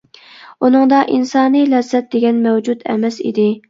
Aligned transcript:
ئۇنىڭدا 0.67 1.03
ئىنسانىي 1.17 1.69
لەززەت 1.77 2.11
دېگەن 2.19 2.45
مەۋجۇت 2.51 2.87
ئەمەس 2.93 3.27
ئىدى. 3.29 3.53